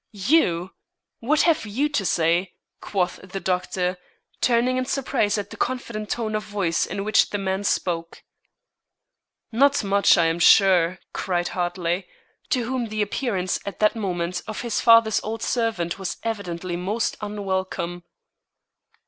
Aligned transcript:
"You! 0.31 0.71
What 1.19 1.41
have 1.43 1.63
you 1.67 1.87
to 1.89 2.05
say?" 2.07 2.55
quoth 2.81 3.19
the 3.21 3.39
doctor, 3.39 3.99
turning 4.41 4.77
in 4.77 4.85
surprise 4.85 5.37
at 5.37 5.51
the 5.51 5.57
confident 5.57 6.09
tone 6.09 6.33
of 6.33 6.41
voice 6.43 6.87
in 6.87 7.03
which 7.03 7.29
the 7.29 7.37
man 7.37 7.63
spoke. 7.63 8.23
"Not 9.51 9.83
much, 9.83 10.17
I 10.17 10.25
am 10.25 10.39
sure," 10.39 10.97
cried 11.13 11.49
Hartley, 11.49 12.07
to 12.49 12.63
whom 12.65 12.87
the 12.87 13.03
appearance 13.03 13.59
at 13.63 13.77
that 13.77 13.95
moment 13.95 14.41
of 14.47 14.61
his 14.61 14.81
father's 14.81 15.21
old 15.23 15.43
servant 15.43 15.99
was 15.99 16.17
evidently 16.23 16.75
most 16.75 17.15
unwelcome. 17.21 18.03